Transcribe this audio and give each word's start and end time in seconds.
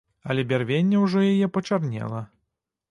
Але 0.33 0.45
бярвенне 0.51 1.03
ўжо 1.03 1.19
яе 1.33 1.47
пачарнела. 1.59 2.21